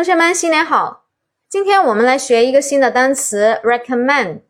[0.00, 1.04] 同学们，新年好！
[1.50, 4.40] 今天我们来学一个新的单词，recommend。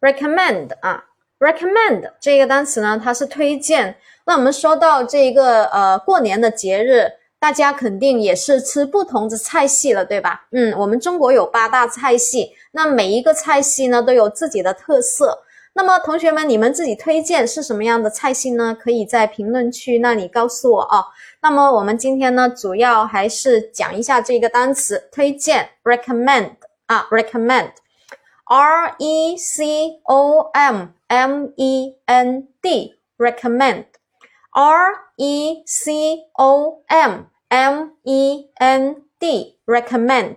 [0.00, 1.04] recommend 啊
[1.38, 3.96] ，recommend 这个单词呢，它是推荐。
[4.26, 7.08] 那我们说到这个呃过年的节日，
[7.38, 10.48] 大家肯定也是吃不同的菜系了，对吧？
[10.50, 15.44] 嗯，我们中国有八大菜系，那每一个菜系呢都有自己的特色。
[15.76, 18.74] 那么同学们，你们自己推荐是什么样的菜系呢？
[18.74, 21.04] 可以在评论区那里告诉我哦。
[21.42, 26.52] 那么我们今天呢，主要还是讲一下这个单词推荐，recommend
[26.86, 33.84] 啊，recommend，r e c o m m e n d，recommend，r
[35.16, 40.36] e c o m m e n d，recommend。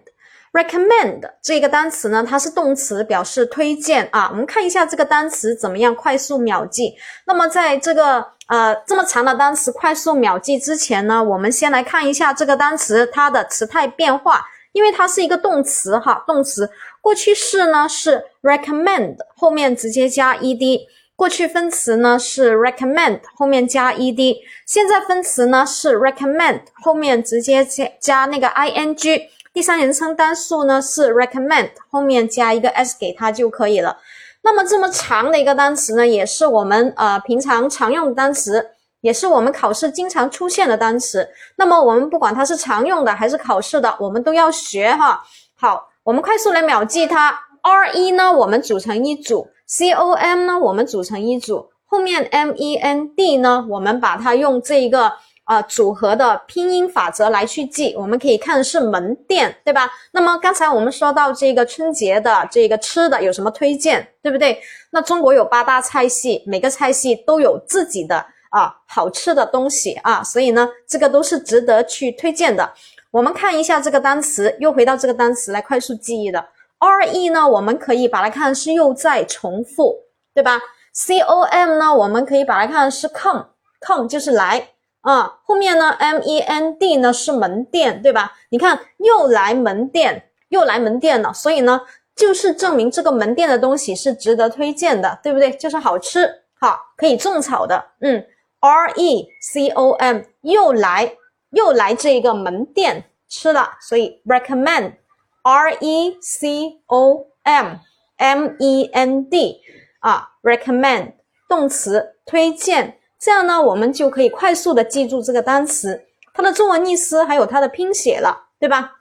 [0.51, 4.29] Recommend 这个单词呢，它是动词，表示推荐啊。
[4.31, 6.95] 我们看一下这个单词怎么样快速秒记。
[7.25, 16.69] 那么在这个呃这么长的单词快速秒记之前呢，我们先来看一下这个单词它的词态变化，因为它是一个动词哈，动词
[16.99, 20.79] 过去式呢是 recommend 后面直接加 ed，
[21.15, 29.27] 过去分词呢是 recommend 后面加 ed，现在分词呢是 recommend 后面直接加加那个 ing。
[29.59, 33.97] 第三人称单数呢是 recommend，后面加一个 s 给它就可以了。
[34.41, 38.65] 那么这么长的一个单词呢，也是我们呃平常常用的单词，
[39.01, 41.27] 也是我们考试经常出现的单词。
[41.57, 45.21] 那么我们不管它是常用的还是考试的，我们都要学哈。
[45.57, 47.37] 好，我们快速来秒记它。
[47.61, 55.11] r e 呢，我们组成一组；c o m 呢，我们组成一组；后面 m e n d 呢，我们把它用这一个。
[55.49, 59.91] 啊，组合的拼音法则来去记，我们可以看是门店，对吧？
[60.11, 64.61] 那么刚才我们说到这个春节的这个吃的有什么推荐，对不对？
[64.91, 72.71] 那中国有八大菜系，每个菜系都有自己的啊好吃的东西啊，所以呢，这个都是值得去推荐的。
[73.09, 76.45] 我们看一下这个单词，又回到这个单词来快速记忆的。
[76.77, 79.95] R E 呢，我们可以把它看是又在重复，
[80.35, 80.59] 对吧
[80.93, 84.69] ？C O M 呢，我们可以把它看是 come，come 就是来。
[85.01, 88.33] 啊，后面呢？M E N D 呢是门店，对吧？
[88.49, 91.81] 你看又来门店，又来门店了，所以呢，
[92.15, 95.51] 就是证明这个门店的东西是值得推荐的，对不对？
[95.51, 97.81] 就是好吃，好可以种草的。
[98.01, 98.25] 嗯
[98.59, 101.15] ，R E C O M 又来
[101.51, 107.75] 又来这一个门店吃了，所以 recommend，R E C O M
[108.17, 109.61] M E N D
[109.99, 111.13] 啊，recommend
[111.47, 112.98] 动词推荐。
[113.19, 118.93] 这样呢，我们就可以快速的记住这个单词，它的中文意思还有它的拼写了，对吧？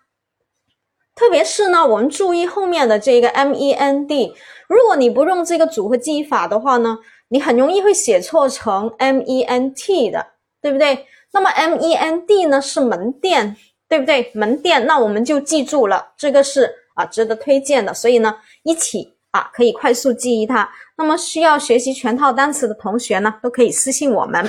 [1.15, 4.35] 特别是呢，我们注意后面的这个 M E N D，
[4.69, 10.27] 如果你不用这个组合记忆法的话呢，你很容易会写错成 M E N T 的，
[10.61, 11.07] 对不对？
[11.33, 13.57] 那么 M E N D 呢是门店，
[13.89, 14.33] 对不对？
[14.35, 19.18] 门店，那我们就记住了，这个是啊值得推荐的，所以呢，一起。
[19.53, 20.69] 可以快速记忆它。
[20.97, 24.49] 那么需要学习全套单词的同学呢，都可以私信我们。